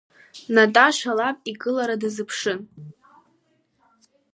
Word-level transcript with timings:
Наташа 0.55 1.11
лаб 1.17 1.37
игылара 1.49 1.95
дазыԥшын. 2.01 2.59